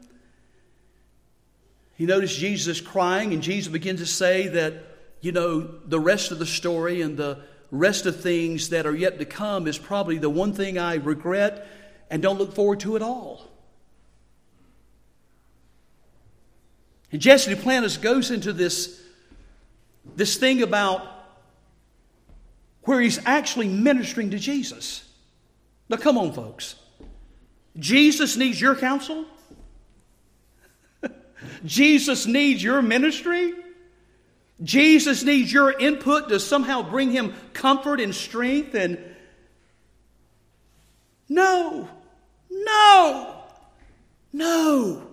[1.96, 4.74] He noticed Jesus crying, and Jesus begins to say that,
[5.20, 7.38] you know, the rest of the story and the
[7.70, 11.66] rest of things that are yet to come is probably the one thing I regret
[12.10, 13.48] and don't look forward to at all.
[17.10, 19.00] And Jesse Duplantis goes into this,
[20.16, 21.06] this thing about
[22.84, 25.08] where he's actually ministering to Jesus.
[25.88, 26.76] Now, come on, folks.
[27.78, 29.24] Jesus needs your counsel.
[31.64, 33.52] Jesus needs your ministry.
[34.62, 38.74] Jesus needs your input to somehow bring him comfort and strength.
[38.74, 38.98] And
[41.28, 41.88] no,
[42.50, 43.42] no,
[44.32, 45.08] no.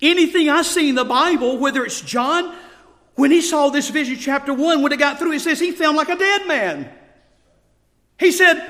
[0.00, 2.54] Anything I see in the Bible, whether it's John,
[3.18, 5.96] when he saw this vision, chapter 1, when it got through, it says he felt
[5.96, 6.88] like a dead man.
[8.16, 8.64] He said,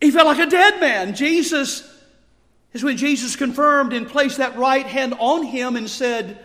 [0.00, 1.14] he felt like a dead man.
[1.14, 1.88] Jesus
[2.72, 6.44] is when Jesus confirmed and placed that right hand on him and said,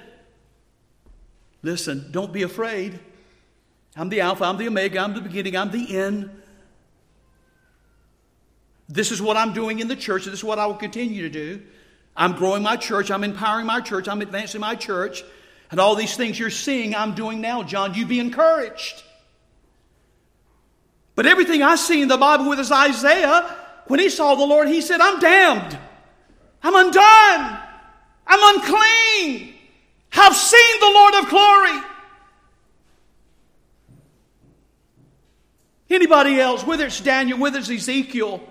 [1.64, 3.00] Listen, don't be afraid.
[3.96, 6.30] I'm the Alpha, I'm the Omega, I'm the beginning, I'm the end.
[8.88, 11.30] This is what I'm doing in the church, this is what I will continue to
[11.30, 11.64] do.
[12.16, 15.24] I'm growing my church, I'm empowering my church, I'm advancing my church.
[15.70, 17.94] And all these things you're seeing, I'm doing now, John.
[17.94, 19.04] You be encouraged.
[21.16, 23.56] But everything I see in the Bible with is Isaiah,
[23.88, 25.78] when he saw the Lord, he said, I'm damned.
[26.62, 27.60] I'm undone.
[28.28, 29.54] I'm unclean.
[30.14, 31.82] I've seen the Lord of glory.
[35.90, 38.42] Anybody else, whether it's Daniel, whether it's Ezekiel,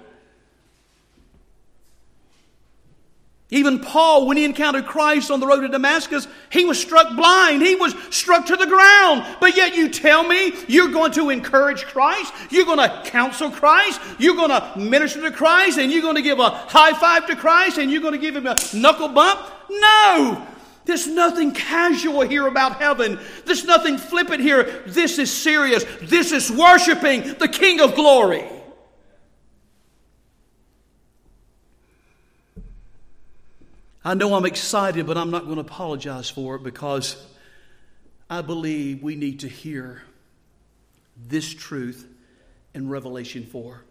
[3.51, 7.63] Even Paul, when he encountered Christ on the road to Damascus, he was struck blind.
[7.63, 9.25] He was struck to the ground.
[9.39, 14.01] But yet you tell me you're going to encourage Christ, you're going to counsel Christ,
[14.19, 17.37] you're going to minister to Christ, and you're going to give a high five to
[17.37, 19.41] Christ, and you're going to give him a knuckle bump?
[19.71, 20.45] No!
[20.85, 23.19] There's nothing casual here about heaven.
[23.45, 24.83] There's nothing flippant here.
[24.87, 25.85] This is serious.
[26.03, 28.45] This is worshiping the King of glory.
[34.07, 37.21] I know I'm excited, but I'm not going to apologize for it because
[38.31, 40.01] I believe we need to hear
[41.17, 42.07] this truth
[42.73, 43.83] in Revelation 4.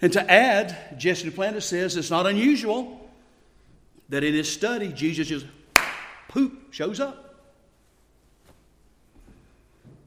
[0.00, 3.06] And to add, Jesse Duplantis says it's not unusual
[4.08, 5.44] that in his study, Jesus just
[6.28, 7.34] poop shows up.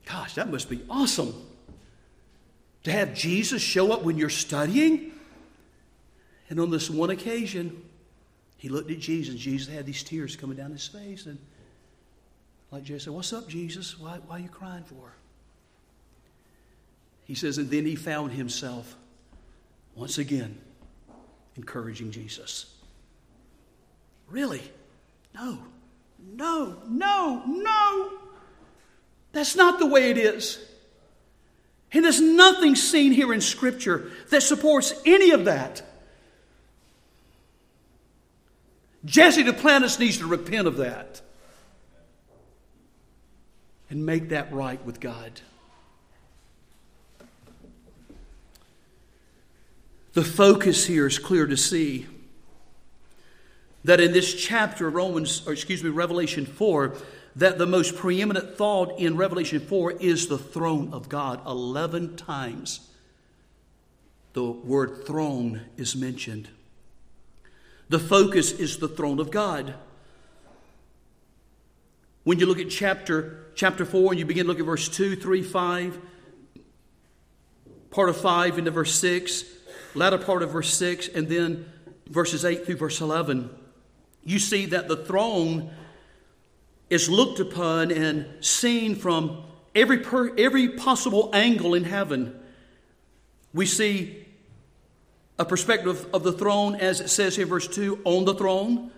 [0.07, 1.35] Gosh, that must be awesome.
[2.85, 5.11] To have Jesus show up when you're studying?
[6.49, 7.83] And on this one occasion,
[8.57, 9.35] he looked at Jesus.
[9.35, 11.25] Jesus had these tears coming down his face.
[11.25, 11.37] And
[12.71, 13.99] like Jesus said, What's up, Jesus?
[13.99, 15.13] Why, why are you crying for?
[17.25, 18.95] He says, And then he found himself
[19.95, 20.57] once again
[21.55, 22.73] encouraging Jesus.
[24.29, 24.61] Really?
[25.33, 25.59] No,
[26.35, 28.11] no, no, no.
[29.33, 30.63] That's not the way it is.
[31.91, 35.81] And there's nothing seen here in Scripture that supports any of that.
[39.07, 41.21] Jesse Duplantis needs to repent of that
[43.89, 45.39] and make that right with God.
[50.11, 52.05] The focus here is clear to see.
[53.83, 56.93] that in this chapter, of Romans, or excuse me, Revelation 4,
[57.37, 61.39] that the most preeminent thought in Revelation 4 is the throne of God.
[61.45, 62.89] 11 times
[64.33, 66.49] the word throne is mentioned.
[67.89, 69.73] The focus is the throne of God.
[72.23, 75.15] When you look at chapter, chapter 4 and you begin to look at verse 2,
[75.15, 75.99] 3, 5,
[77.89, 79.45] part of 5 into verse 6,
[79.95, 81.71] latter part of verse 6, and then
[82.09, 83.49] verses 8 through verse 11,
[84.25, 85.71] you see that the throne
[86.89, 92.37] is looked upon and seen from every, per, every possible angle in heaven.
[93.53, 94.26] We see
[95.39, 98.91] a perspective of the throne, as it says here, verse 2, on the throne.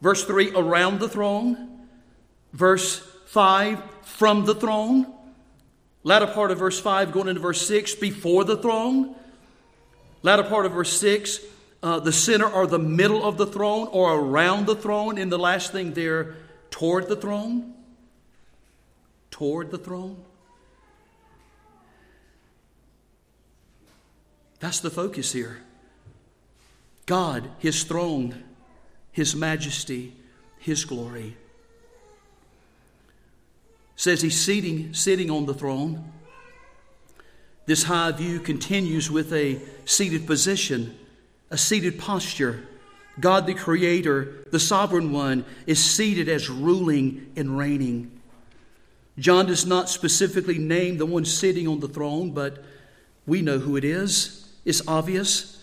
[0.00, 1.86] Verse 3, around the throne.
[2.52, 5.12] Verse 5, from the throne.
[6.04, 9.16] Latter part of verse 5 going into verse 6, before the throne.
[10.22, 11.40] Latter part of verse 6,
[11.82, 15.18] uh, the center or the middle of the throne or around the throne.
[15.18, 16.36] And the last thing there,
[16.70, 17.74] toward the throne.
[19.30, 20.23] Toward the throne.
[24.64, 25.58] That's the focus here.
[27.04, 28.44] God, His throne,
[29.12, 30.14] His majesty,
[30.58, 31.36] His glory.
[33.94, 36.10] Says He's sitting, sitting on the throne.
[37.66, 40.96] This high view continues with a seated position,
[41.50, 42.66] a seated posture.
[43.20, 48.18] God, the Creator, the Sovereign One, is seated as ruling and reigning.
[49.18, 52.64] John does not specifically name the one sitting on the throne, but
[53.26, 54.40] we know who it is.
[54.64, 55.62] It's obvious.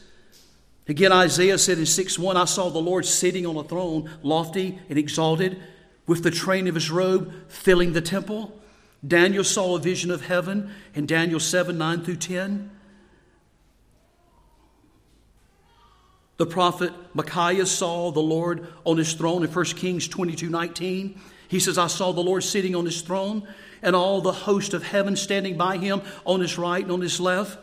[0.88, 4.80] Again, Isaiah said in 6 1, I saw the Lord sitting on a throne, lofty
[4.90, 5.62] and exalted,
[6.08, 8.60] with the train of his robe filling the temple.
[9.06, 12.72] Daniel saw a vision of heaven in Daniel 7 9 through 10.
[16.38, 21.22] The prophet Micaiah saw the Lord on his throne in 1 Kings 22 19.
[21.48, 23.48] He says, I saw the Lord sitting on his throne
[23.82, 27.20] and all the host of heaven standing by him on his right and on his
[27.20, 27.60] left.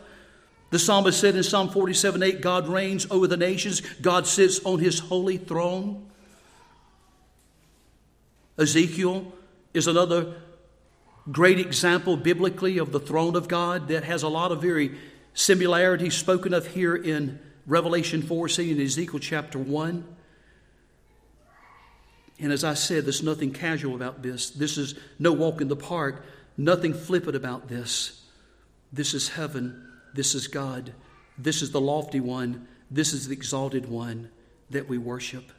[0.69, 4.79] The psalmist said in Psalm 47 8, God reigns over the nations, God sits on
[4.79, 6.05] his holy throne.
[8.57, 9.31] Ezekiel
[9.73, 10.35] is another
[11.31, 14.97] great example biblically of the throne of God that has a lot of very
[15.33, 20.15] similarities spoken of here in Revelation 4, seen in Ezekiel chapter 1.
[22.39, 24.49] And as I said, there's nothing casual about this.
[24.49, 26.23] This is no walk in the park,
[26.57, 28.23] nothing flippant about this.
[28.91, 29.88] This is heaven.
[30.13, 30.93] This is God.
[31.37, 32.67] This is the lofty one.
[32.91, 34.29] This is the exalted one
[34.69, 35.51] that we worship.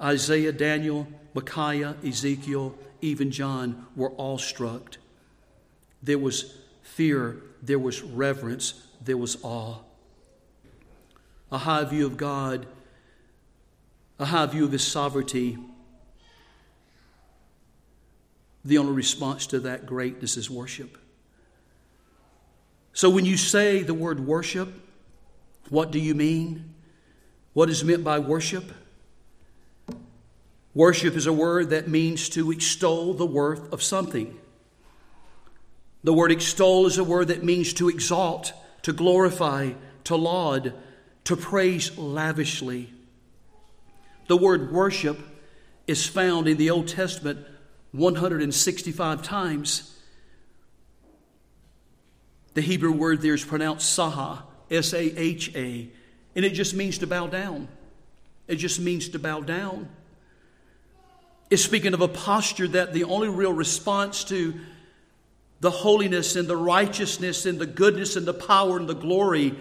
[0.00, 4.96] Isaiah, Daniel, Micaiah, Ezekiel, even John were all struck.
[6.02, 9.78] There was fear, there was reverence, there was awe.
[11.50, 12.66] A high view of God,
[14.18, 15.58] a high view of His sovereignty.
[18.64, 20.98] The only response to that greatness is worship.
[22.98, 24.68] So when you say the word worship,
[25.68, 26.74] what do you mean?
[27.52, 28.72] What is meant by worship?
[30.74, 34.36] Worship is a word that means to extol the worth of something.
[36.02, 40.72] The word extol is a word that means to exalt, to glorify, to laud,
[41.22, 42.92] to praise lavishly.
[44.26, 45.20] The word worship
[45.86, 47.46] is found in the Old Testament
[47.92, 49.97] 165 times.
[52.58, 55.88] The Hebrew word there is pronounced saha, S A H A,
[56.34, 57.68] and it just means to bow down.
[58.48, 59.88] It just means to bow down.
[61.50, 64.58] It's speaking of a posture that the only real response to
[65.60, 69.54] the holiness and the righteousness and the goodness and the power and the glory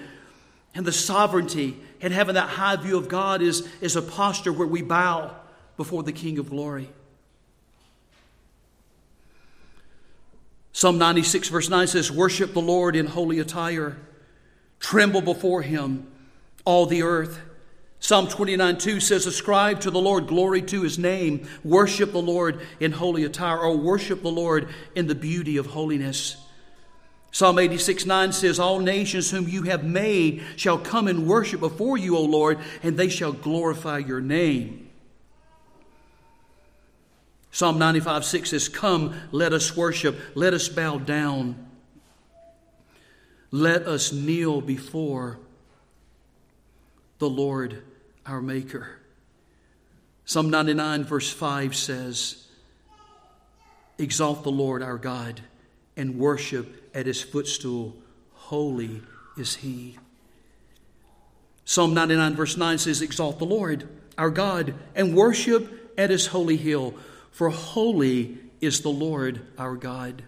[0.73, 4.67] and the sovereignty and having that high view of God is, is a posture where
[4.67, 5.35] we bow
[5.77, 6.89] before the King of glory.
[10.77, 13.97] Psalm 96, verse 9 says, Worship the Lord in holy attire,
[14.79, 16.05] tremble before him,
[16.65, 17.39] all the earth.
[17.99, 22.61] Psalm 29, 2 says, Ascribe to the Lord glory to his name, worship the Lord
[22.79, 26.37] in holy attire, or worship the Lord in the beauty of holiness.
[27.31, 31.97] Psalm 86, 9 says, All nations whom you have made shall come and worship before
[31.97, 34.86] you, O Lord, and they shall glorify your name.
[37.57, 41.55] Psalm 95 6 says, Come, let us worship, let us bow down,
[43.49, 45.39] let us kneel before
[47.17, 47.81] the Lord
[48.27, 48.99] our Maker.
[50.23, 52.45] Psalm 99, verse 5 says,
[53.97, 55.41] Exalt the Lord our God
[55.95, 57.95] and worship at his footstool.
[58.33, 59.01] Holy
[59.35, 59.97] is he.
[61.65, 66.57] Psalm 99, verse 9 says, Exalt the Lord, our God, and worship at his holy
[66.57, 66.93] hill,
[67.31, 70.23] for holy is the Lord our God.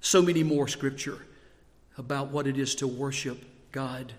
[0.00, 1.18] So many more scripture
[1.98, 4.12] about what it is to worship God.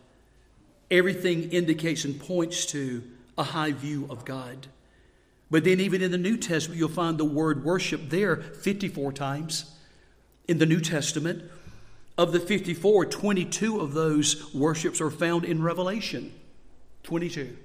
[0.92, 3.04] Everything indicates and points to
[3.38, 4.68] a high view of God.
[5.50, 9.76] But then, even in the New Testament, you'll find the word worship there 54 times
[10.48, 11.44] in the New Testament.
[12.18, 16.32] Of the 54, 22 of those worships are found in Revelation.
[17.04, 17.58] 22.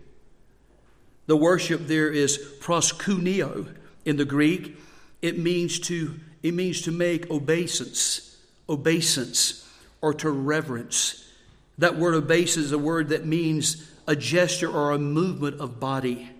[1.28, 3.68] The worship there is proskuneo
[4.06, 4.78] in the Greek.
[5.20, 9.68] It means to, it means to make obeisance, obeisance,
[10.00, 11.30] or to reverence.
[11.76, 16.30] That word obeisance is a word that means a gesture or a movement of body.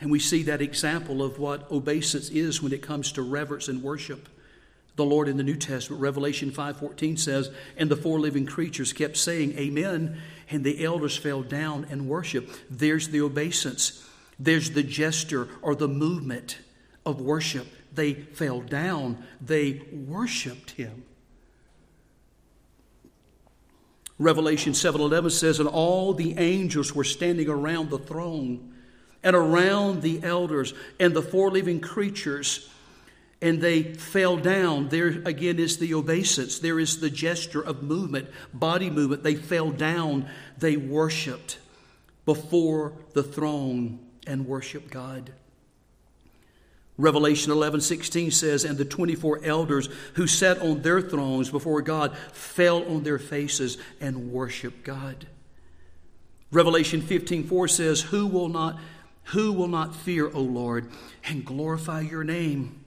[0.00, 3.82] And we see that example of what obeisance is when it comes to reverence and
[3.82, 4.26] worship
[4.96, 6.00] the Lord in the New Testament.
[6.00, 10.18] Revelation 5:14 says, "And the four living creatures kept saying, Amen,
[10.50, 14.02] and the elders fell down and worshiped." There's the obeisance.
[14.38, 16.58] There's the gesture or the movement
[17.04, 17.66] of worship.
[17.94, 19.24] They fell down.
[19.40, 21.04] They worshiped him.
[24.18, 28.72] Revelation 7:11 says, "And all the angels were standing around the throne
[29.22, 32.68] and around the elders and the four living creatures."
[33.46, 34.88] And they fell down.
[34.88, 36.58] There again is the obeisance.
[36.58, 39.22] There is the gesture of movement, body movement.
[39.22, 40.28] They fell down.
[40.58, 41.58] They worshiped
[42.24, 45.30] before the throne and worshiped God.
[46.98, 52.16] Revelation 11 16 says, And the 24 elders who sat on their thrones before God
[52.32, 55.28] fell on their faces and worshiped God.
[56.50, 58.80] Revelation 15 4 says, Who will not,
[59.24, 60.90] who will not fear, O Lord,
[61.22, 62.82] and glorify your name?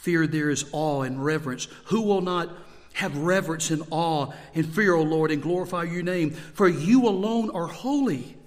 [0.00, 1.68] Fear there is awe and reverence.
[1.86, 2.48] Who will not
[2.94, 6.30] have reverence and awe and fear, O Lord, and glorify your name?
[6.30, 8.38] For you alone are holy.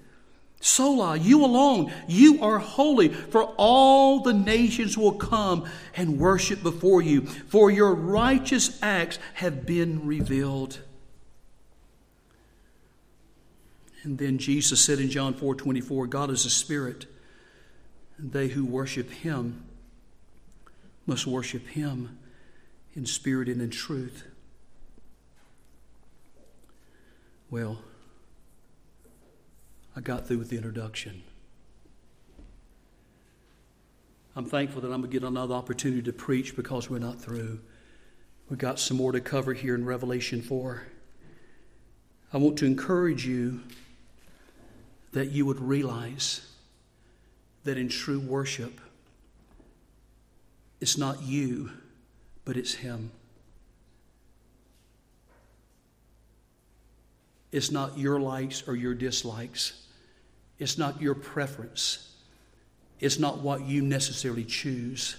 [0.60, 7.02] Sola, you alone, you are holy, for all the nations will come and worship before
[7.02, 10.80] you, for your righteous acts have been revealed.
[14.04, 17.06] And then Jesus said in John 4 24, God is a spirit,
[18.18, 19.66] and they who worship him
[21.06, 22.18] must worship Him
[22.94, 24.24] in spirit and in truth.
[27.50, 27.80] Well,
[29.96, 31.24] I got through with the introduction.
[34.36, 37.60] I'm thankful that I'm going to get another opportunity to preach because we're not through.
[38.50, 40.84] We've got some more to cover here in Revelation 4.
[42.34, 43.62] I want to encourage you
[45.12, 46.50] that you would realize
[47.64, 48.82] that in true worship,
[50.84, 51.72] it's not you,
[52.44, 53.10] but it's Him.
[57.54, 59.82] It's not your likes or your dislikes.
[60.60, 62.14] It's not your preference.
[63.00, 65.16] It's not what you necessarily choose.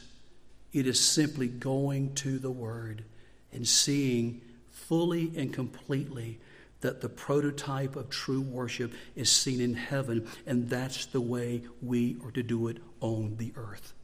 [0.74, 3.02] It is simply going to the Word
[3.50, 6.40] and seeing fully and completely
[6.82, 12.18] that the prototype of true worship is seen in heaven, and that's the way we
[12.22, 13.94] are to do it on the earth.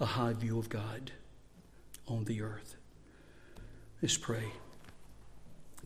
[0.00, 1.12] A high view of God
[2.06, 2.76] on the earth.
[4.02, 4.52] Let's pray.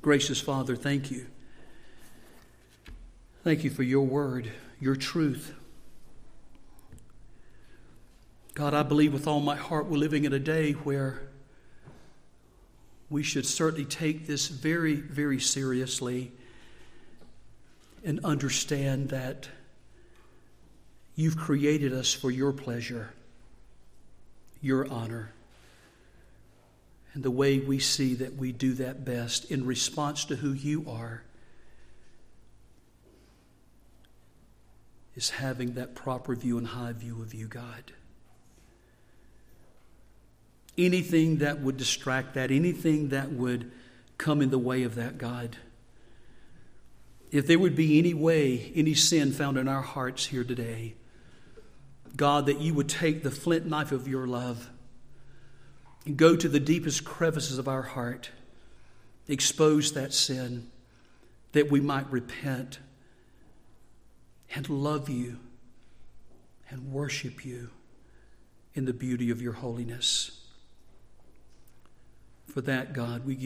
[0.00, 1.26] Gracious Father, thank you.
[3.44, 4.50] Thank you for your word,
[4.80, 5.54] your truth.
[8.54, 11.28] God, I believe with all my heart we're living in a day where
[13.10, 16.32] we should certainly take this very, very seriously
[18.04, 19.48] and understand that
[21.14, 23.12] you've created us for your pleasure
[24.60, 25.32] your honor.
[27.14, 30.84] And the way we see that we do that best in response to who you
[30.88, 31.22] are
[35.16, 37.92] is having that proper view and high view of you, God.
[40.76, 43.72] Anything that would distract that, anything that would
[44.16, 45.56] come in the way of that, God.
[47.32, 50.94] If there would be any way, any sin found in our hearts here today,
[52.18, 54.68] God, that you would take the flint knife of your love
[56.04, 58.30] and go to the deepest crevices of our heart,
[59.28, 60.68] expose that sin,
[61.52, 62.80] that we might repent
[64.54, 65.38] and love you
[66.68, 67.70] and worship you
[68.74, 70.46] in the beauty of your holiness.
[72.48, 73.44] For that, God, we give